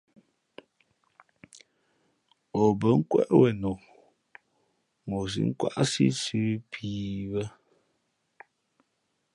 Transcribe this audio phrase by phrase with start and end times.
[2.61, 3.79] O bα̌ nkwéʼ wenok,
[5.07, 7.41] mα o sǐʼ nkwáʼsí sə̌ pii bᾱ.